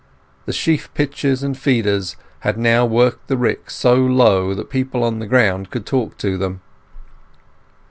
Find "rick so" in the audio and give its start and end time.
3.37-3.93